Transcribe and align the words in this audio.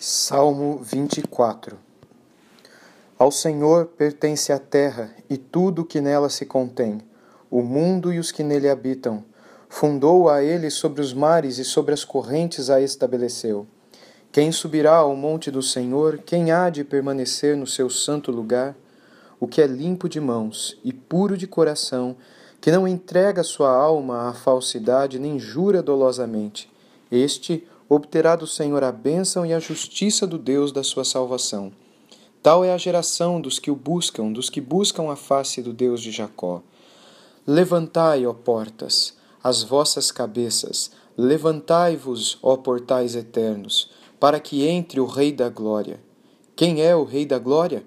Salmo 0.00 0.78
24 0.80 1.76
Ao 3.18 3.32
Senhor 3.32 3.86
pertence 3.86 4.52
a 4.52 4.58
terra 4.60 5.12
e 5.28 5.36
tudo 5.36 5.82
o 5.82 5.84
que 5.84 6.00
nela 6.00 6.28
se 6.28 6.46
contém, 6.46 7.00
o 7.50 7.62
mundo 7.62 8.12
e 8.12 8.20
os 8.20 8.30
que 8.30 8.44
nele 8.44 8.68
habitam. 8.68 9.24
Fundou 9.68 10.28
a 10.28 10.40
ele 10.40 10.70
sobre 10.70 11.00
os 11.00 11.12
mares 11.12 11.58
e 11.58 11.64
sobre 11.64 11.92
as 11.92 12.04
correntes 12.04 12.70
a 12.70 12.80
estabeleceu. 12.80 13.66
Quem 14.30 14.52
subirá 14.52 14.98
ao 14.98 15.16
monte 15.16 15.50
do 15.50 15.64
Senhor? 15.64 16.18
Quem 16.18 16.52
há 16.52 16.70
de 16.70 16.84
permanecer 16.84 17.56
no 17.56 17.66
seu 17.66 17.90
santo 17.90 18.30
lugar? 18.30 18.76
O 19.40 19.48
que 19.48 19.60
é 19.60 19.66
limpo 19.66 20.08
de 20.08 20.20
mãos 20.20 20.78
e 20.84 20.92
puro 20.92 21.36
de 21.36 21.48
coração, 21.48 22.14
que 22.60 22.70
não 22.70 22.86
entrega 22.86 23.42
sua 23.42 23.72
alma 23.74 24.28
à 24.28 24.32
falsidade 24.32 25.18
nem 25.18 25.40
jura 25.40 25.82
dolosamente. 25.82 26.70
Este 27.10 27.66
obterá 27.88 28.36
do 28.36 28.46
Senhor 28.46 28.84
a 28.84 28.92
bênção 28.92 29.46
e 29.46 29.52
a 29.52 29.58
justiça 29.58 30.26
do 30.26 30.38
Deus 30.38 30.72
da 30.72 30.82
sua 30.82 31.04
salvação. 31.04 31.72
Tal 32.42 32.64
é 32.64 32.72
a 32.72 32.78
geração 32.78 33.40
dos 33.40 33.58
que 33.58 33.70
o 33.70 33.76
buscam, 33.76 34.32
dos 34.32 34.48
que 34.48 34.60
buscam 34.60 35.10
a 35.10 35.16
face 35.16 35.60
do 35.62 35.72
Deus 35.72 36.00
de 36.00 36.10
Jacó. 36.10 36.62
Levantai, 37.46 38.26
ó 38.26 38.32
portas, 38.32 39.16
as 39.42 39.62
vossas 39.62 40.10
cabeças, 40.10 40.90
levantai-vos, 41.16 42.38
ó 42.42 42.56
portais 42.56 43.16
eternos, 43.16 43.90
para 44.20 44.38
que 44.38 44.66
entre 44.66 45.00
o 45.00 45.06
Rei 45.06 45.32
da 45.32 45.48
Glória. 45.48 46.00
Quem 46.54 46.82
é 46.82 46.94
o 46.94 47.04
Rei 47.04 47.24
da 47.24 47.38
Glória? 47.38 47.84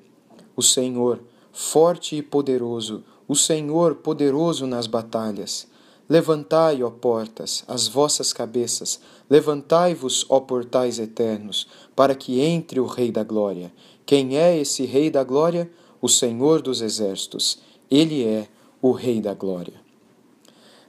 O 0.56 0.62
Senhor, 0.62 1.22
forte 1.52 2.16
e 2.16 2.22
poderoso, 2.22 3.04
o 3.28 3.36
Senhor 3.36 3.95
poderoso 3.95 4.66
nas 4.66 4.88
batalhas. 4.88 5.68
Levantai, 6.12 6.84
ó 6.84 6.90
portas, 6.90 7.64
as 7.70 7.88
vossas 7.88 8.34
cabeças, 8.34 9.00
levantai-vos, 9.30 10.26
ó 10.28 10.42
portais 10.42 11.00
eternos, 11.00 11.66
para 11.96 12.14
que 12.14 12.42
entre 12.42 12.82
o 12.82 12.86
Rei 12.86 13.14
da 13.14 13.24
Glória. 13.24 13.72
Quem 14.06 14.38
é 14.38 14.58
esse 14.58 14.84
Rei 14.84 15.10
da 15.10 15.24
Glória? 15.24 15.72
O 16.02 16.09
Senhor 16.09 16.62
dos 16.62 16.81
Exércitos. 16.81 17.59
Ele 17.90 18.26
é 18.26 18.50
o 18.81 18.92
Rei 18.92 19.22
da 19.22 19.34
Glória. 19.34 19.76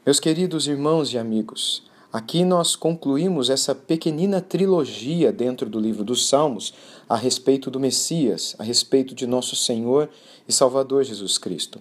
Meus 0.04 0.18
queridos 0.18 0.66
irmãos 0.66 1.12
e 1.12 1.18
amigos, 1.18 1.84
aqui 2.12 2.44
nós 2.44 2.74
concluímos 2.74 3.48
essa 3.48 3.76
pequenina 3.76 4.40
trilogia 4.40 5.32
dentro 5.32 5.70
do 5.70 5.78
livro 5.78 6.02
dos 6.02 6.28
Salmos 6.28 6.74
a 7.08 7.14
respeito 7.14 7.70
do 7.70 7.78
Messias, 7.78 8.56
a 8.58 8.64
respeito 8.64 9.14
de 9.14 9.28
nosso 9.28 9.54
Senhor 9.54 10.10
e 10.48 10.52
Salvador 10.52 11.04
Jesus 11.04 11.38
Cristo. 11.38 11.80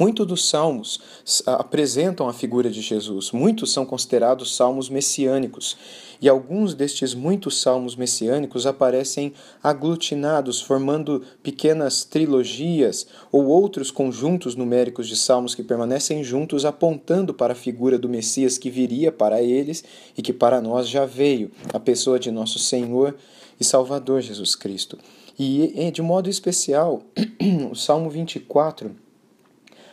Muitos 0.00 0.26
dos 0.26 0.48
salmos 0.48 0.98
apresentam 1.44 2.26
a 2.26 2.32
figura 2.32 2.70
de 2.70 2.80
Jesus, 2.80 3.32
muitos 3.32 3.70
são 3.70 3.84
considerados 3.84 4.56
salmos 4.56 4.88
messiânicos, 4.88 5.76
e 6.22 6.26
alguns 6.26 6.72
destes 6.72 7.12
muitos 7.12 7.60
salmos 7.60 7.94
messiânicos 7.94 8.64
aparecem 8.64 9.34
aglutinados, 9.62 10.58
formando 10.58 11.22
pequenas 11.42 12.02
trilogias 12.02 13.08
ou 13.30 13.48
outros 13.48 13.90
conjuntos 13.90 14.56
numéricos 14.56 15.06
de 15.06 15.18
salmos 15.18 15.54
que 15.54 15.62
permanecem 15.62 16.24
juntos, 16.24 16.64
apontando 16.64 17.34
para 17.34 17.52
a 17.52 17.56
figura 17.56 17.98
do 17.98 18.08
Messias 18.08 18.56
que 18.56 18.70
viria 18.70 19.12
para 19.12 19.42
eles 19.42 19.84
e 20.16 20.22
que 20.22 20.32
para 20.32 20.62
nós 20.62 20.88
já 20.88 21.04
veio, 21.04 21.50
a 21.74 21.78
pessoa 21.78 22.18
de 22.18 22.30
nosso 22.30 22.58
Senhor 22.58 23.14
e 23.60 23.64
Salvador 23.64 24.22
Jesus 24.22 24.56
Cristo. 24.56 24.96
E 25.38 25.90
de 25.90 26.00
modo 26.00 26.30
especial, 26.30 27.02
o 27.70 27.74
Salmo 27.74 28.08
24 28.08 29.09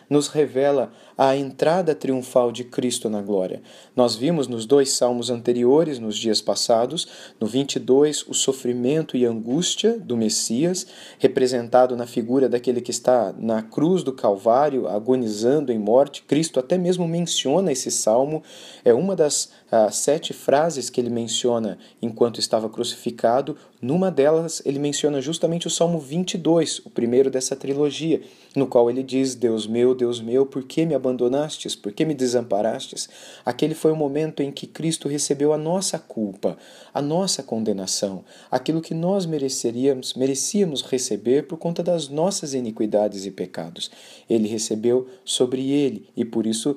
nos 0.09 0.27
revela 0.29 0.91
a 1.17 1.35
entrada 1.35 1.95
triunfal 1.95 2.51
de 2.51 2.63
Cristo 2.63 3.09
na 3.09 3.21
glória. 3.21 3.61
Nós 3.95 4.15
vimos 4.15 4.47
nos 4.47 4.65
dois 4.65 4.91
salmos 4.91 5.29
anteriores, 5.29 5.97
nos 5.97 6.15
dias 6.15 6.41
passados, 6.41 7.07
no 7.39 7.47
22, 7.47 8.27
o 8.27 8.33
sofrimento 8.33 9.17
e 9.17 9.25
angústia 9.25 9.97
do 9.97 10.15
Messias, 10.15 10.85
representado 11.17 11.95
na 11.95 12.05
figura 12.05 12.47
daquele 12.47 12.81
que 12.81 12.91
está 12.91 13.33
na 13.37 13.63
cruz 13.63 14.03
do 14.03 14.13
Calvário, 14.13 14.87
agonizando 14.87 15.71
em 15.71 15.79
morte. 15.79 16.21
Cristo 16.21 16.59
até 16.59 16.77
mesmo 16.77 17.07
menciona 17.07 17.71
esse 17.71 17.89
salmo, 17.89 18.43
é 18.85 18.93
uma 18.93 19.15
das 19.15 19.49
ah, 19.71 19.91
sete 19.91 20.33
frases 20.33 20.89
que 20.89 21.01
ele 21.01 21.09
menciona 21.09 21.77
enquanto 22.01 22.39
estava 22.39 22.69
crucificado. 22.69 23.57
Numa 23.81 24.09
delas, 24.09 24.61
ele 24.65 24.79
menciona 24.79 25.21
justamente 25.21 25.67
o 25.67 25.69
Salmo 25.69 25.99
22, 25.99 26.79
o 26.85 26.89
primeiro 26.89 27.29
dessa 27.29 27.55
trilogia, 27.55 28.21
no 28.55 28.65
qual 28.65 28.89
ele 28.89 29.03
diz: 29.03 29.35
Deus 29.35 29.67
meu, 29.67 29.93
Deus 29.93 30.21
meu, 30.21 30.45
por 30.45 30.63
que 30.63 30.85
me 30.85 30.95
abandonastes? 31.07 31.75
Por 31.75 31.91
que 31.91 32.05
me 32.05 32.13
desamparastes? 32.13 33.09
Aquele 33.45 33.73
foi 33.73 33.91
o 33.91 33.95
momento 33.95 34.41
em 34.41 34.51
que 34.51 34.67
Cristo 34.67 35.07
recebeu 35.07 35.53
a 35.53 35.57
nossa 35.57 35.97
culpa, 35.97 36.57
a 36.93 37.01
nossa 37.01 37.41
condenação, 37.41 38.23
aquilo 38.51 38.81
que 38.81 38.93
nós 38.93 39.25
mereceríamos, 39.25 40.13
merecíamos 40.13 40.81
receber 40.81 41.47
por 41.47 41.57
conta 41.57 41.81
das 41.81 42.09
nossas 42.09 42.53
iniquidades 42.53 43.25
e 43.25 43.31
pecados. 43.31 43.89
Ele 44.29 44.47
recebeu 44.47 45.07
sobre 45.23 45.71
ele 45.71 46.09
e 46.15 46.25
por 46.25 46.45
isso 46.45 46.75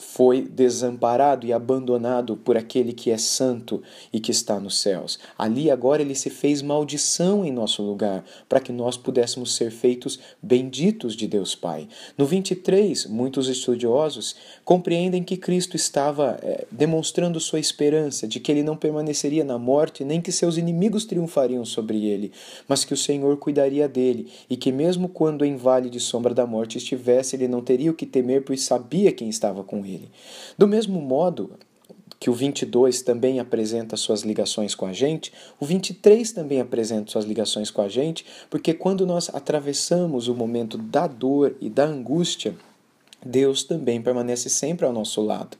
foi 0.00 0.42
desamparado 0.42 1.46
e 1.46 1.52
abandonado 1.52 2.36
por 2.36 2.56
aquele 2.56 2.92
que 2.92 3.10
é 3.10 3.18
santo 3.18 3.82
e 4.12 4.20
que 4.20 4.30
está 4.30 4.60
nos 4.60 4.80
céus. 4.80 5.18
Ali 5.36 5.70
agora 5.70 6.02
ele 6.02 6.14
se 6.14 6.30
fez 6.30 6.62
maldição 6.62 7.44
em 7.44 7.52
nosso 7.52 7.82
lugar, 7.82 8.24
para 8.48 8.60
que 8.60 8.72
nós 8.72 8.96
pudéssemos 8.96 9.54
ser 9.54 9.70
feitos 9.70 10.18
benditos 10.42 11.14
de 11.14 11.26
Deus 11.26 11.54
Pai. 11.54 11.88
No 12.16 12.26
23, 12.26 13.06
muitos 13.06 13.37
estudiosos 13.46 14.34
compreendem 14.64 15.22
que 15.22 15.36
Cristo 15.36 15.76
estava 15.76 16.38
é, 16.42 16.66
demonstrando 16.70 17.38
sua 17.38 17.60
esperança 17.60 18.26
de 18.26 18.40
que 18.40 18.50
ele 18.50 18.62
não 18.62 18.76
permaneceria 18.76 19.44
na 19.44 19.58
morte, 19.58 20.04
nem 20.04 20.20
que 20.20 20.32
seus 20.32 20.56
inimigos 20.56 21.04
triunfariam 21.04 21.64
sobre 21.64 22.06
ele, 22.06 22.32
mas 22.66 22.84
que 22.84 22.94
o 22.94 22.96
Senhor 22.96 23.36
cuidaria 23.36 23.86
dele 23.88 24.28
e 24.50 24.56
que, 24.56 24.72
mesmo 24.72 25.08
quando 25.08 25.44
em 25.44 25.56
vale 25.56 25.88
de 25.88 26.00
sombra 26.00 26.34
da 26.34 26.46
morte 26.46 26.78
estivesse, 26.78 27.36
ele 27.36 27.46
não 27.46 27.62
teria 27.62 27.90
o 27.90 27.94
que 27.94 28.06
temer, 28.06 28.42
pois 28.42 28.62
sabia 28.62 29.12
quem 29.12 29.28
estava 29.28 29.62
com 29.62 29.84
ele. 29.86 30.10
Do 30.56 30.66
mesmo 30.66 31.00
modo, 31.00 31.52
que 32.20 32.30
o 32.30 32.32
22 32.32 33.02
também 33.02 33.38
apresenta 33.38 33.96
suas 33.96 34.22
ligações 34.22 34.74
com 34.74 34.86
a 34.86 34.92
gente, 34.92 35.32
o 35.60 35.64
23 35.64 36.32
também 36.32 36.60
apresenta 36.60 37.10
suas 37.10 37.24
ligações 37.24 37.70
com 37.70 37.80
a 37.80 37.88
gente, 37.88 38.24
porque 38.50 38.74
quando 38.74 39.06
nós 39.06 39.30
atravessamos 39.32 40.28
o 40.28 40.34
momento 40.34 40.76
da 40.76 41.06
dor 41.06 41.56
e 41.60 41.70
da 41.70 41.84
angústia, 41.84 42.56
Deus 43.24 43.64
também 43.64 44.00
permanece 44.00 44.48
sempre 44.48 44.86
ao 44.86 44.92
nosso 44.92 45.20
lado. 45.20 45.56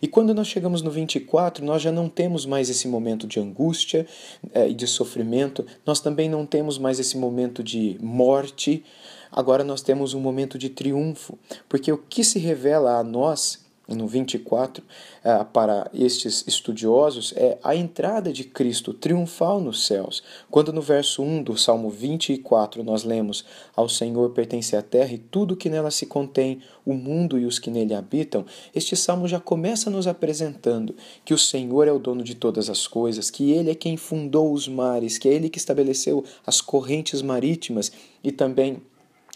E 0.00 0.06
quando 0.06 0.34
nós 0.34 0.46
chegamos 0.46 0.82
no 0.82 0.90
24, 0.90 1.64
nós 1.64 1.82
já 1.82 1.90
não 1.90 2.08
temos 2.08 2.46
mais 2.46 2.70
esse 2.70 2.86
momento 2.86 3.26
de 3.26 3.40
angústia 3.40 4.06
eh, 4.52 4.70
e 4.70 4.74
de 4.74 4.86
sofrimento, 4.86 5.66
nós 5.84 6.00
também 6.00 6.28
não 6.28 6.46
temos 6.46 6.78
mais 6.78 7.00
esse 7.00 7.18
momento 7.18 7.62
de 7.62 7.98
morte, 8.00 8.84
agora 9.30 9.64
nós 9.64 9.82
temos 9.82 10.14
um 10.14 10.20
momento 10.20 10.56
de 10.56 10.68
triunfo, 10.68 11.38
porque 11.68 11.90
o 11.90 11.98
que 11.98 12.22
se 12.22 12.38
revela 12.38 12.98
a 12.98 13.04
nós 13.04 13.59
no 13.94 14.06
24, 14.06 14.82
uh, 14.82 15.44
para 15.46 15.90
estes 15.92 16.44
estudiosos, 16.46 17.32
é 17.36 17.58
a 17.62 17.74
entrada 17.74 18.32
de 18.32 18.44
Cristo 18.44 18.92
triunfal 18.92 19.60
nos 19.60 19.86
céus. 19.86 20.22
Quando 20.50 20.72
no 20.72 20.80
verso 20.80 21.22
1 21.22 21.42
do 21.42 21.56
Salmo 21.56 21.90
24 21.90 22.82
nós 22.82 23.04
lemos: 23.04 23.44
Ao 23.74 23.88
Senhor 23.88 24.30
pertence 24.30 24.76
a 24.76 24.82
terra 24.82 25.12
e 25.12 25.18
tudo 25.18 25.56
que 25.56 25.68
nela 25.70 25.90
se 25.90 26.06
contém, 26.06 26.60
o 26.84 26.94
mundo 26.94 27.38
e 27.38 27.44
os 27.44 27.58
que 27.58 27.70
nele 27.70 27.94
habitam, 27.94 28.44
este 28.74 28.96
salmo 28.96 29.28
já 29.28 29.38
começa 29.38 29.90
nos 29.90 30.06
apresentando 30.06 30.94
que 31.24 31.34
o 31.34 31.38
Senhor 31.38 31.86
é 31.86 31.92
o 31.92 31.98
dono 31.98 32.22
de 32.22 32.34
todas 32.34 32.70
as 32.70 32.86
coisas, 32.86 33.30
que 33.30 33.50
Ele 33.52 33.70
é 33.70 33.74
quem 33.74 33.96
fundou 33.96 34.52
os 34.52 34.66
mares, 34.66 35.18
que 35.18 35.28
é 35.28 35.32
Ele 35.32 35.48
que 35.48 35.58
estabeleceu 35.58 36.24
as 36.46 36.60
correntes 36.60 37.22
marítimas 37.22 37.92
e 38.22 38.32
também 38.32 38.82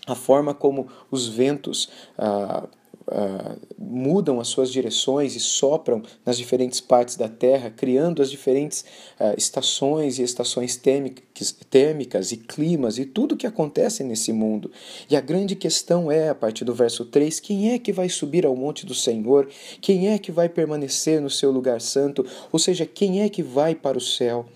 a 0.07 0.15
forma 0.15 0.55
como 0.55 0.89
os 1.11 1.29
ventos. 1.29 1.89
Uh, 2.19 2.69
uh, 3.15 3.59
mudam 3.79 4.41
as 4.41 4.49
suas 4.49 4.71
direções 4.71 5.37
e 5.37 5.41
sopram 5.41 6.03
nas 6.27 6.37
diferentes 6.37 6.81
partes 6.81 7.17
da 7.17 7.29
Terra, 7.29 7.71
criando 7.71 8.21
as 8.21 8.31
diferentes 8.31 8.85
uh, 9.21 9.35
estações 9.39 10.19
e 10.19 10.23
estações 10.23 10.77
térmicas, 10.77 11.53
térmicas 11.71 12.33
e 12.33 12.37
climas 12.37 12.99
e 12.99 13.05
tudo 13.05 13.33
o 13.33 13.37
que 13.37 13.47
acontece 13.47 14.03
nesse 14.03 14.33
mundo. 14.33 14.71
E 15.09 15.17
a 15.17 15.21
grande 15.21 15.55
questão 15.55 16.11
é, 16.11 16.29
a 16.29 16.35
partir 16.35 16.65
do 16.65 16.75
verso 16.75 17.05
3, 17.05 17.39
quem 17.41 17.73
é 17.73 17.79
que 17.79 17.93
vai 17.93 18.09
subir 18.09 18.45
ao 18.45 18.57
monte 18.57 18.85
do 18.85 18.95
Senhor? 18.95 19.49
Quem 19.81 20.09
é 20.09 20.19
que 20.19 20.33
vai 20.33 20.49
permanecer 20.49 21.21
no 21.21 21.31
seu 21.31 21.51
lugar 21.51 21.81
santo? 21.81 22.27
Ou 22.51 22.59
seja, 22.59 22.85
quem 22.85 23.23
é 23.23 23.29
que 23.29 23.43
vai 23.43 23.75
para 23.75 23.97
o 23.97 24.01
céu? 24.01 24.47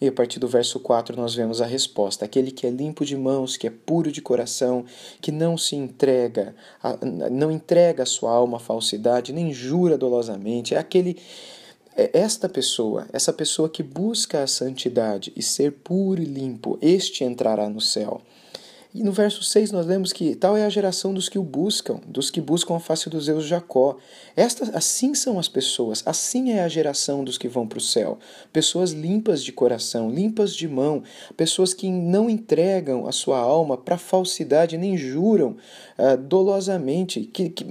E 0.00 0.08
a 0.08 0.12
partir 0.12 0.38
do 0.40 0.48
verso 0.48 0.80
4 0.80 1.14
nós 1.14 1.34
vemos 1.34 1.60
a 1.60 1.66
resposta: 1.66 2.24
aquele 2.24 2.50
que 2.50 2.66
é 2.66 2.70
limpo 2.70 3.04
de 3.04 3.16
mãos, 3.16 3.56
que 3.56 3.66
é 3.66 3.70
puro 3.70 4.10
de 4.10 4.22
coração, 4.22 4.84
que 5.20 5.30
não 5.30 5.58
se 5.58 5.76
entrega, 5.76 6.54
não 7.30 7.50
entrega 7.50 8.02
a 8.02 8.06
sua 8.06 8.32
alma 8.32 8.56
à 8.56 8.60
falsidade, 8.60 9.32
nem 9.32 9.52
jura 9.52 9.98
dolosamente, 9.98 10.74
é 10.74 10.78
aquele 10.78 11.18
é 11.96 12.10
esta 12.18 12.48
pessoa, 12.48 13.06
essa 13.12 13.32
pessoa 13.32 13.68
que 13.68 13.82
busca 13.82 14.42
a 14.42 14.46
santidade 14.46 15.32
e 15.36 15.42
ser 15.42 15.72
puro 15.72 16.22
e 16.22 16.24
limpo, 16.24 16.78
este 16.80 17.24
entrará 17.24 17.68
no 17.68 17.80
céu. 17.80 18.22
E 18.92 19.04
no 19.04 19.12
verso 19.12 19.44
6 19.44 19.70
nós 19.70 19.86
lemos 19.86 20.12
que 20.12 20.34
tal 20.34 20.56
é 20.56 20.64
a 20.64 20.68
geração 20.68 21.14
dos 21.14 21.28
que 21.28 21.38
o 21.38 21.44
buscam, 21.44 22.00
dos 22.08 22.28
que 22.28 22.40
buscam 22.40 22.74
a 22.74 22.80
face 22.80 23.08
dos 23.08 23.26
Deus 23.26 23.44
Jacó. 23.44 23.96
Esta, 24.34 24.76
assim 24.76 25.14
são 25.14 25.38
as 25.38 25.46
pessoas, 25.46 26.02
assim 26.04 26.50
é 26.50 26.64
a 26.64 26.68
geração 26.68 27.22
dos 27.22 27.38
que 27.38 27.46
vão 27.46 27.68
para 27.68 27.78
o 27.78 27.80
céu. 27.80 28.18
Pessoas 28.52 28.90
limpas 28.90 29.44
de 29.44 29.52
coração, 29.52 30.10
limpas 30.10 30.56
de 30.56 30.66
mão, 30.66 31.04
pessoas 31.36 31.72
que 31.72 31.88
não 31.88 32.28
entregam 32.28 33.06
a 33.06 33.12
sua 33.12 33.38
alma 33.38 33.76
para 33.76 33.96
falsidade, 33.96 34.76
nem 34.76 34.96
juram 34.96 35.56
uh, 35.96 36.16
dolosamente. 36.16 37.20
Que, 37.32 37.48
que, 37.48 37.64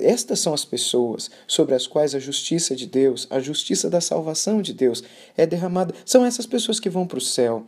estas 0.00 0.40
são 0.40 0.52
as 0.52 0.64
pessoas 0.64 1.30
sobre 1.46 1.76
as 1.76 1.86
quais 1.86 2.16
a 2.16 2.18
justiça 2.18 2.74
de 2.74 2.86
Deus, 2.86 3.28
a 3.30 3.38
justiça 3.38 3.88
da 3.88 4.00
salvação 4.00 4.60
de 4.60 4.72
Deus 4.72 5.04
é 5.36 5.46
derramada. 5.46 5.94
São 6.04 6.26
essas 6.26 6.46
pessoas 6.46 6.80
que 6.80 6.90
vão 6.90 7.06
para 7.06 7.18
o 7.18 7.20
céu. 7.20 7.64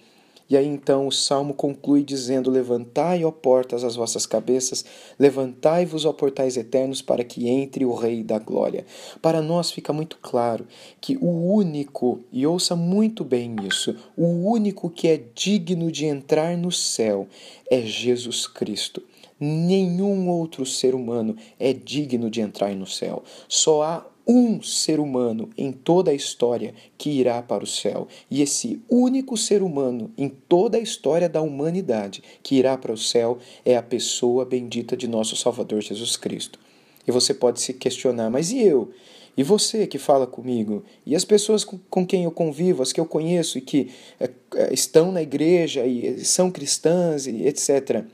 E 0.49 0.57
aí 0.57 0.67
então 0.67 1.07
o 1.07 1.13
salmo 1.13 1.55
conclui 1.55 2.03
dizendo: 2.03 2.51
Levantai, 2.51 3.25
ó 3.25 3.31
portas, 3.31 3.83
as 3.83 3.97
vossas 3.97 4.27
cabeças, 4.27 4.85
levantai-vos, 5.19 6.05
ó 6.05 6.13
portais 6.13 6.57
eternos, 6.57 7.03
para 7.03 7.25
que 7.25 7.49
entre 7.49 7.85
o 7.85 7.95
Rei 7.95 8.23
da 8.23 8.39
Glória. 8.39 8.87
Para 9.21 9.43
nós 9.43 9.71
fica 9.71 9.93
muito 9.93 10.19
claro 10.23 10.67
que 11.01 11.17
o 11.21 11.53
único, 11.53 12.21
e 12.33 12.47
ouça 12.47 12.77
muito 12.77 13.25
bem 13.25 13.57
isso, 13.67 13.97
o 14.17 14.51
único 14.51 14.89
que 14.89 15.09
é 15.09 15.21
digno 15.35 15.91
de 15.91 16.07
entrar 16.07 16.57
no 16.57 16.71
céu 16.71 17.27
é 17.71 17.81
Jesus 17.83 18.47
Cristo. 18.47 19.03
Nenhum 19.39 20.31
outro 20.31 20.65
ser 20.65 20.95
humano 20.95 21.37
é 21.59 21.73
digno 21.73 22.31
de 22.31 22.41
entrar 22.41 22.75
no 22.75 22.87
céu. 22.87 23.23
Só 23.49 23.83
há 23.83 24.07
um 24.27 24.61
ser 24.61 24.99
humano 24.99 25.51
em 25.57 25.71
toda 25.71 26.11
a 26.11 26.15
história 26.15 26.75
que 26.99 27.11
irá 27.11 27.41
para 27.41 27.63
o 27.63 27.67
céu. 27.67 28.09
E 28.31 28.43
esse 28.43 28.81
único 28.91 29.37
ser 29.37 29.63
humano 29.63 30.11
em 30.19 30.29
toda 30.29 30.79
a 30.79 30.81
história 30.81 31.29
da 31.29 31.41
humanidade 31.41 32.23
que 32.43 32.57
irá 32.57 32.77
para 32.77 32.93
o 32.93 32.99
céu 32.99 33.39
é 33.65 33.77
a 33.77 33.83
pessoa 33.83 34.45
bendita 34.45 34.97
de 34.97 35.07
nosso 35.07 35.37
Salvador 35.37 35.81
Jesus 35.81 36.17
Cristo. 36.17 36.59
E 37.07 37.13
você 37.13 37.33
pode 37.33 37.61
se 37.61 37.73
questionar, 37.73 38.29
mas 38.31 38.51
e 38.51 38.61
eu? 38.61 38.91
E 39.37 39.43
você 39.43 39.87
que 39.87 39.99
fala 39.99 40.27
comigo? 40.27 40.83
E 41.05 41.15
as 41.15 41.25
pessoas 41.25 41.63
com 41.65 42.07
quem 42.07 42.25
eu 42.25 42.31
convivo, 42.31 42.83
as 42.83 42.93
que 42.93 43.01
eu 43.01 43.07
conheço 43.07 43.59
e 43.59 43.61
que 43.61 43.91
é, 44.19 44.31
é, 44.55 44.75
estão 44.75 45.13
na 45.13 45.23
igreja 45.23 45.87
e 45.87 46.25
são 46.25 46.51
cristãs 46.51 47.27
e 47.27 47.47
etc. 47.47 48.05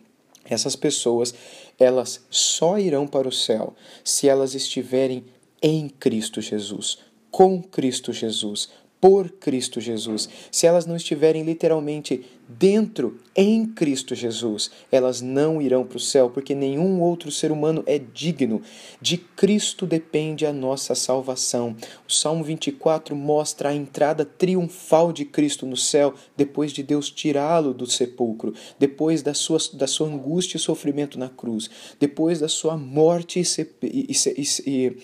Essas 0.45 0.75
pessoas, 0.75 1.33
elas 1.79 2.27
só 2.29 2.77
irão 2.77 3.07
para 3.07 3.29
o 3.29 3.33
céu 3.33 3.73
se 4.03 4.29
elas 4.29 4.55
estiverem 4.55 5.25
em 5.63 5.89
Cristo 5.89 6.41
Jesus, 6.41 6.99
com 7.31 7.63
Cristo 7.63 8.13
Jesus, 8.13 8.69
por 9.03 9.31
Cristo 9.33 9.81
Jesus. 9.81 10.29
Se 10.49 10.65
elas 10.65 10.87
não 10.87 10.95
estiverem 10.95 11.43
literalmente 11.43 12.25
dentro, 12.49 13.19
em 13.35 13.67
Cristo 13.67 14.15
Jesus, 14.15 14.71
elas 14.93 15.21
não 15.21 15.61
irão 15.61 15.85
para 15.85 15.97
o 15.97 16.01
céu, 16.01 16.31
porque 16.31 16.55
nenhum 16.55 17.01
outro 17.01 17.29
ser 17.29 17.51
humano 17.51 17.83
é 17.85 17.99
digno. 17.99 18.63
De 19.01 19.17
Cristo 19.17 19.87
depende 19.87 20.47
a 20.47 20.53
nossa 20.53 20.95
salvação. 20.95 21.75
O 22.09 22.13
Salmo 22.13 22.45
24 22.45 23.17
mostra 23.17 23.71
a 23.71 23.75
entrada 23.75 24.25
triunfal 24.25 25.13
de 25.13 25.25
Cristo 25.25 25.67
no 25.67 25.77
céu, 25.77 26.15
depois 26.37 26.71
de 26.71 26.85
Deus 26.85 27.11
tirá-lo 27.11 27.75
do 27.75 27.91
sepulcro, 27.91 28.55
depois 28.79 29.21
da 29.21 29.35
sua, 29.35 29.59
da 29.73 29.89
sua 29.89 30.07
angústia 30.07 30.59
e 30.59 30.61
sofrimento 30.61 31.19
na 31.19 31.29
cruz, 31.29 31.69
depois 31.99 32.39
da 32.39 32.49
sua 32.49 32.77
morte 32.77 33.41
e, 33.41 33.45
e, 33.83 34.13
e, 34.13 34.47
e, 34.65 34.97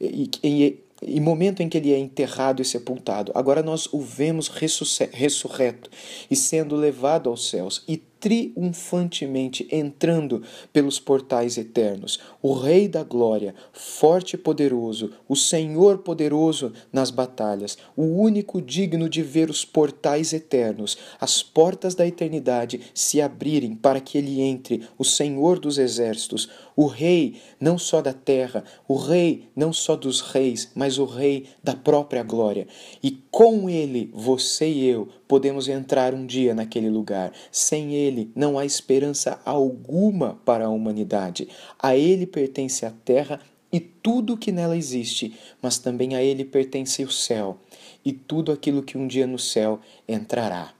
e, 0.00 0.30
e 1.06 1.20
momento 1.20 1.62
em 1.62 1.68
que 1.68 1.76
ele 1.76 1.92
é 1.92 1.98
enterrado 1.98 2.62
e 2.62 2.64
sepultado. 2.64 3.32
Agora 3.34 3.62
nós 3.62 3.86
o 3.92 4.00
vemos 4.00 4.48
ressurreto 4.48 5.90
e 6.30 6.36
sendo 6.36 6.76
levado 6.76 7.28
aos 7.28 7.48
céus 7.50 7.82
e 7.86 7.96
triunfantemente 8.24 9.68
entrando 9.70 10.42
pelos 10.72 10.98
portais 10.98 11.58
eternos. 11.58 12.18
O 12.40 12.54
Rei 12.54 12.88
da 12.88 13.02
Glória, 13.02 13.54
forte 13.70 14.32
e 14.32 14.38
poderoso, 14.38 15.10
o 15.28 15.36
Senhor 15.36 15.98
poderoso 15.98 16.72
nas 16.90 17.10
batalhas, 17.10 17.76
o 17.94 18.02
único 18.02 18.62
digno 18.62 19.10
de 19.10 19.22
ver 19.22 19.50
os 19.50 19.62
portais 19.62 20.32
eternos, 20.32 20.96
as 21.20 21.42
portas 21.42 21.94
da 21.94 22.06
eternidade 22.06 22.80
se 22.94 23.20
abrirem 23.20 23.74
para 23.74 24.00
que 24.00 24.16
ele 24.16 24.40
entre, 24.40 24.88
o 24.96 25.04
Senhor 25.04 25.58
dos 25.58 25.76
exércitos, 25.76 26.48
o 26.76 26.86
Rei 26.86 27.40
não 27.60 27.78
só 27.78 28.02
da 28.02 28.12
terra, 28.12 28.64
o 28.88 28.96
Rei 28.96 29.48
não 29.54 29.72
só 29.72 29.94
dos 29.94 30.20
reis, 30.20 30.70
mas 30.74 30.98
o 30.98 31.04
Rei 31.04 31.46
da 31.62 31.74
própria 31.74 32.22
glória. 32.22 32.66
E 33.02 33.12
com 33.30 33.70
ele, 33.70 34.10
você 34.12 34.68
e 34.68 34.86
eu 34.86 35.08
podemos 35.28 35.68
entrar 35.68 36.14
um 36.14 36.26
dia 36.26 36.54
naquele 36.54 36.90
lugar. 36.90 37.32
Sem 37.52 37.94
ele, 37.94 38.30
não 38.34 38.58
há 38.58 38.66
esperança 38.66 39.40
alguma 39.44 40.40
para 40.44 40.66
a 40.66 40.70
humanidade. 40.70 41.48
A 41.78 41.96
ele 41.96 42.26
pertence 42.26 42.84
a 42.84 42.90
terra 42.90 43.40
e 43.72 43.80
tudo 43.80 44.36
que 44.36 44.52
nela 44.52 44.76
existe, 44.76 45.36
mas 45.62 45.78
também 45.78 46.14
a 46.14 46.22
ele 46.22 46.44
pertence 46.44 47.04
o 47.04 47.10
céu 47.10 47.58
e 48.04 48.12
tudo 48.12 48.52
aquilo 48.52 48.82
que 48.82 48.98
um 48.98 49.06
dia 49.06 49.26
no 49.26 49.38
céu 49.38 49.80
entrará. 50.08 50.72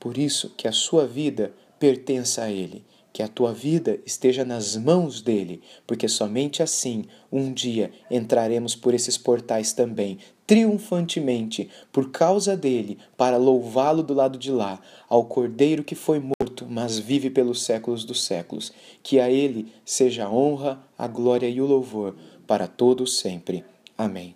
Por 0.00 0.18
isso 0.18 0.50
que 0.56 0.66
a 0.66 0.72
sua 0.72 1.06
vida 1.06 1.54
pertença 1.78 2.42
a 2.42 2.50
ele 2.50 2.84
que 3.12 3.22
a 3.22 3.28
tua 3.28 3.52
vida 3.52 4.00
esteja 4.06 4.44
nas 4.44 4.76
mãos 4.76 5.20
dele, 5.20 5.60
porque 5.86 6.08
somente 6.08 6.62
assim 6.62 7.04
um 7.30 7.52
dia 7.52 7.90
entraremos 8.10 8.74
por 8.74 8.94
esses 8.94 9.18
portais 9.18 9.72
também, 9.72 10.18
triunfantemente, 10.46 11.68
por 11.92 12.10
causa 12.10 12.56
dele, 12.56 12.98
para 13.16 13.36
louvá-lo 13.36 14.02
do 14.02 14.14
lado 14.14 14.38
de 14.38 14.50
lá, 14.50 14.80
ao 15.08 15.24
Cordeiro 15.24 15.84
que 15.84 15.94
foi 15.94 16.18
morto, 16.18 16.66
mas 16.68 16.98
vive 16.98 17.30
pelos 17.30 17.62
séculos 17.62 18.04
dos 18.04 18.24
séculos. 18.24 18.72
Que 19.02 19.20
a 19.20 19.30
ele 19.30 19.72
seja 19.84 20.24
a 20.24 20.30
honra, 20.30 20.82
a 20.96 21.06
glória 21.06 21.48
e 21.48 21.60
o 21.60 21.66
louvor 21.66 22.14
para 22.46 22.66
todos 22.66 23.18
sempre. 23.18 23.64
Amém. 23.96 24.34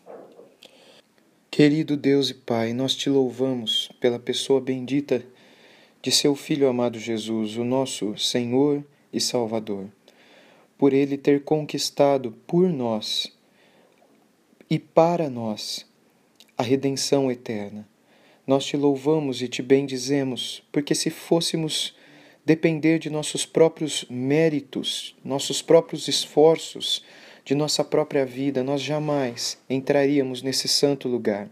Querido 1.50 1.96
Deus 1.96 2.28
e 2.28 2.34
Pai, 2.34 2.75
nós 2.75 2.94
te 2.94 3.08
louvamos 3.08 3.88
pela 3.99 4.19
pessoa 4.19 4.61
bendita 4.61 5.25
de 6.06 6.12
seu 6.12 6.37
Filho 6.37 6.69
amado 6.69 7.00
Jesus, 7.00 7.56
o 7.56 7.64
nosso 7.64 8.17
Senhor 8.17 8.85
e 9.12 9.20
Salvador, 9.20 9.88
por 10.79 10.93
ele 10.93 11.19
ter 11.19 11.43
conquistado 11.43 12.31
por 12.47 12.69
nós 12.69 13.37
e 14.70 14.79
para 14.79 15.29
nós 15.29 15.85
a 16.56 16.62
redenção 16.62 17.29
eterna. 17.29 17.88
Nós 18.47 18.64
te 18.64 18.76
louvamos 18.76 19.43
e 19.43 19.49
te 19.49 19.62
bendizemos, 19.62 20.62
porque 20.70 20.94
se 20.94 21.11
fôssemos 21.11 21.93
depender 22.44 23.00
de 23.00 23.11
nossos 23.11 23.44
próprios 23.44 24.06
méritos, 24.09 25.17
nossos 25.25 25.61
próprios 25.61 26.06
esforços, 26.06 27.02
de 27.44 27.52
nossa 27.52 27.82
própria 27.82 28.25
vida, 28.25 28.62
nós 28.62 28.81
jamais 28.81 29.59
entraríamos 29.69 30.41
nesse 30.41 30.69
santo 30.69 31.09
lugar. 31.09 31.50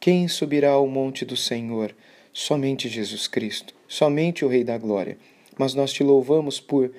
Quem 0.00 0.26
subirá 0.26 0.70
ao 0.70 0.86
monte 0.88 1.22
do 1.26 1.36
Senhor? 1.36 1.94
Somente 2.34 2.88
Jesus 2.88 3.28
Cristo, 3.28 3.72
somente 3.88 4.44
o 4.44 4.48
Rei 4.48 4.64
da 4.64 4.76
Glória. 4.76 5.16
Mas 5.56 5.74
nós 5.74 5.92
te 5.92 6.02
louvamos 6.02 6.60
por 6.60 6.90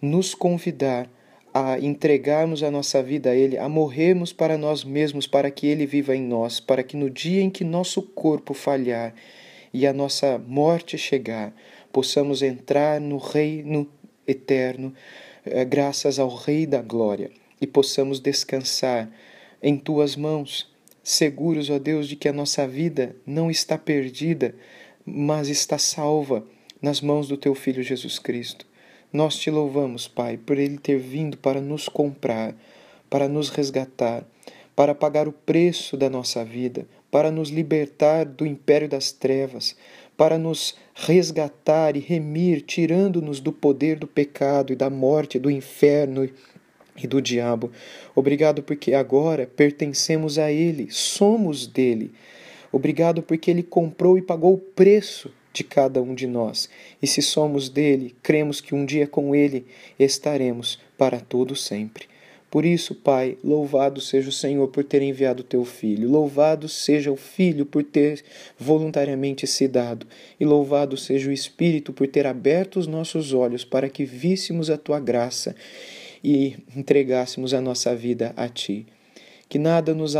nos 0.00 0.34
convidar 0.34 1.10
a 1.52 1.78
entregarmos 1.78 2.62
a 2.62 2.70
nossa 2.70 3.02
vida 3.02 3.30
a 3.30 3.34
Ele, 3.34 3.58
a 3.58 3.68
morrermos 3.68 4.32
para 4.32 4.56
nós 4.56 4.84
mesmos, 4.84 5.26
para 5.26 5.50
que 5.50 5.66
Ele 5.66 5.84
viva 5.84 6.16
em 6.16 6.22
nós, 6.22 6.60
para 6.60 6.82
que 6.82 6.96
no 6.96 7.10
dia 7.10 7.42
em 7.42 7.50
que 7.50 7.64
nosso 7.64 8.02
corpo 8.02 8.54
falhar 8.54 9.14
e 9.72 9.86
a 9.86 9.92
nossa 9.92 10.38
morte 10.38 10.96
chegar, 10.96 11.52
possamos 11.92 12.42
entrar 12.42 13.00
no 13.00 13.18
reino 13.18 13.88
eterno, 14.26 14.94
eh, 15.44 15.64
graças 15.64 16.18
ao 16.18 16.28
Rei 16.28 16.66
da 16.66 16.80
Glória, 16.80 17.30
e 17.60 17.66
possamos 17.66 18.20
descansar 18.20 19.10
em 19.62 19.76
tuas 19.76 20.16
mãos, 20.16 20.72
seguros, 21.04 21.70
ó 21.70 21.78
Deus, 21.78 22.08
de 22.08 22.16
que 22.16 22.28
a 22.28 22.32
nossa 22.32 22.66
vida 22.66 23.14
não 23.26 23.50
está 23.50 23.78
perdida, 23.78 24.54
mas 25.04 25.48
está 25.48 25.78
salva 25.78 26.44
nas 26.80 27.00
mãos 27.00 27.28
do 27.28 27.36
teu 27.36 27.54
Filho 27.54 27.82
Jesus 27.82 28.18
Cristo. 28.18 28.66
Nós 29.12 29.36
te 29.36 29.50
louvamos, 29.50 30.08
Pai, 30.08 30.36
por 30.36 30.58
ele 30.58 30.78
ter 30.78 30.98
vindo 30.98 31.36
para 31.36 31.60
nos 31.60 31.88
comprar, 31.88 32.54
para 33.08 33.28
nos 33.28 33.48
resgatar, 33.48 34.24
para 34.74 34.94
pagar 34.94 35.28
o 35.28 35.32
preço 35.32 35.96
da 35.96 36.10
nossa 36.10 36.44
vida, 36.44 36.86
para 37.10 37.30
nos 37.30 37.48
libertar 37.48 38.24
do 38.24 38.44
império 38.44 38.88
das 38.88 39.12
trevas, 39.12 39.76
para 40.16 40.36
nos 40.36 40.76
resgatar 40.94 41.96
e 41.96 42.00
remir, 42.00 42.62
tirando-nos 42.62 43.40
do 43.40 43.52
poder 43.52 43.98
do 43.98 44.06
pecado 44.06 44.72
e 44.72 44.76
da 44.76 44.90
morte, 44.90 45.38
do 45.38 45.50
inferno 45.50 46.28
e 46.96 47.06
do 47.06 47.22
diabo. 47.22 47.70
Obrigado 48.14 48.62
porque 48.62 48.94
agora 48.94 49.46
pertencemos 49.46 50.38
a 50.38 50.50
Ele, 50.50 50.88
somos 50.90 51.66
dele. 51.66 52.12
Obrigado 52.74 53.22
porque 53.22 53.52
Ele 53.52 53.62
comprou 53.62 54.18
e 54.18 54.22
pagou 54.22 54.54
o 54.54 54.58
preço 54.58 55.30
de 55.52 55.62
cada 55.62 56.02
um 56.02 56.12
de 56.12 56.26
nós. 56.26 56.68
E 57.00 57.06
se 57.06 57.22
somos 57.22 57.68
dele, 57.68 58.16
cremos 58.20 58.60
que 58.60 58.74
um 58.74 58.84
dia 58.84 59.06
com 59.06 59.32
Ele 59.32 59.64
estaremos 59.96 60.80
para 60.98 61.20
todo 61.20 61.54
sempre. 61.54 62.06
Por 62.50 62.64
isso, 62.64 62.92
Pai, 62.96 63.38
louvado 63.44 64.00
seja 64.00 64.28
o 64.28 64.32
Senhor 64.32 64.66
por 64.66 64.82
ter 64.82 65.02
enviado 65.02 65.44
teu 65.44 65.64
filho. 65.64 66.10
Louvado 66.10 66.68
seja 66.68 67.12
o 67.12 67.16
Filho 67.16 67.64
por 67.64 67.84
ter 67.84 68.24
voluntariamente 68.58 69.46
se 69.46 69.68
dado. 69.68 70.04
E 70.40 70.44
louvado 70.44 70.96
seja 70.96 71.30
o 71.30 71.32
Espírito 71.32 71.92
por 71.92 72.08
ter 72.08 72.26
aberto 72.26 72.80
os 72.80 72.88
nossos 72.88 73.32
olhos 73.32 73.64
para 73.64 73.88
que 73.88 74.04
víssemos 74.04 74.68
a 74.68 74.76
tua 74.76 74.98
graça 74.98 75.54
e 76.24 76.56
entregássemos 76.76 77.54
a 77.54 77.60
nossa 77.60 77.94
vida 77.94 78.32
a 78.36 78.48
ti. 78.48 78.84
Que 79.54 79.58
nada 79.60 79.94
nos, 79.94 80.16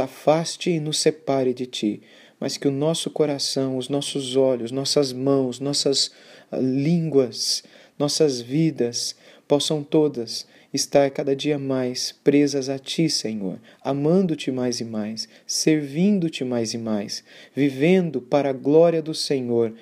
afaste 0.00 0.68
e 0.68 0.80
nos 0.80 0.98
separe 0.98 1.54
de 1.54 1.64
ti, 1.64 2.02
mas 2.40 2.56
que 2.56 2.66
o 2.66 2.72
nosso 2.72 3.08
coração, 3.08 3.76
os 3.76 3.88
nossos 3.88 4.34
olhos, 4.34 4.72
nossas 4.72 5.12
mãos, 5.12 5.60
nossas 5.60 6.10
ah, 6.50 6.58
línguas, 6.58 7.62
nossas 7.96 8.40
vidas 8.40 9.14
possam 9.46 9.84
todas 9.84 10.44
estar 10.74 11.08
cada 11.12 11.36
dia 11.36 11.56
mais 11.56 12.10
presas 12.24 12.68
a 12.68 12.80
Ti, 12.80 13.08
Senhor, 13.08 13.60
amando-te 13.80 14.50
mais 14.50 14.80
e 14.80 14.84
mais, 14.84 15.28
servindo-te 15.46 16.42
mais 16.42 16.74
e 16.74 16.78
mais, 16.78 17.22
vivendo 17.54 18.20
para 18.20 18.50
a 18.50 18.52
glória 18.52 19.00
do 19.00 19.14
Senhor 19.14 19.72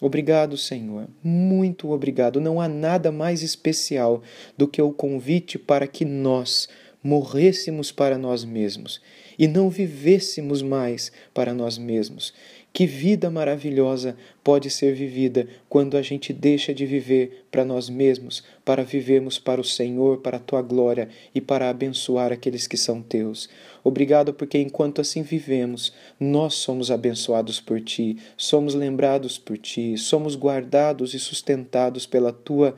Obrigado, 0.00 0.56
Senhor, 0.56 1.08
muito 1.24 1.90
obrigado. 1.90 2.40
Não 2.40 2.60
há 2.60 2.68
nada 2.68 3.10
mais 3.10 3.42
especial 3.42 4.22
do 4.56 4.68
que 4.68 4.80
o 4.80 4.92
convite 4.92 5.58
para 5.58 5.88
que 5.88 6.04
nós 6.04 6.68
morrêssemos 7.08 7.90
para 7.90 8.18
nós 8.18 8.44
mesmos 8.44 9.00
e 9.38 9.48
não 9.48 9.70
vivêssemos 9.70 10.60
mais 10.60 11.10
para 11.32 11.54
nós 11.54 11.78
mesmos. 11.78 12.34
Que 12.70 12.84
vida 12.86 13.30
maravilhosa 13.30 14.14
pode 14.44 14.68
ser 14.68 14.94
vivida 14.94 15.48
quando 15.70 15.96
a 15.96 16.02
gente 16.02 16.34
deixa 16.34 16.74
de 16.74 16.84
viver 16.84 17.46
para 17.50 17.64
nós 17.64 17.88
mesmos, 17.88 18.44
para 18.62 18.84
vivermos 18.84 19.38
para 19.38 19.58
o 19.58 19.64
Senhor, 19.64 20.18
para 20.18 20.36
a 20.36 20.40
tua 20.40 20.60
glória 20.60 21.08
e 21.34 21.40
para 21.40 21.70
abençoar 21.70 22.30
aqueles 22.30 22.66
que 22.66 22.76
são 22.76 23.00
teus. 23.00 23.48
Obrigado 23.82 24.34
porque 24.34 24.58
enquanto 24.58 25.00
assim 25.00 25.22
vivemos, 25.22 25.94
nós 26.20 26.56
somos 26.56 26.90
abençoados 26.90 27.58
por 27.58 27.80
ti, 27.80 28.18
somos 28.36 28.74
lembrados 28.74 29.38
por 29.38 29.56
ti, 29.56 29.96
somos 29.96 30.36
guardados 30.36 31.14
e 31.14 31.18
sustentados 31.18 32.04
pela 32.04 32.34
tua 32.34 32.76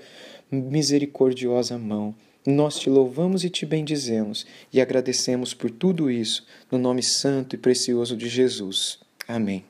misericordiosa 0.53 1.77
mão. 1.77 2.15
Nós 2.51 2.79
te 2.79 2.91
louvamos 2.91 3.45
e 3.45 3.51
te 3.51 3.65
bendizemos 3.65 4.47
e 4.73 4.81
agradecemos 4.81 5.55
por 5.55 5.71
tudo 5.71 6.11
isso, 6.11 6.47
no 6.71 6.79
nome 6.79 7.03
santo 7.03 7.55
e 7.55 7.59
precioso 7.59 8.17
de 8.17 8.29
Jesus. 8.29 8.99
Amém. 9.27 9.70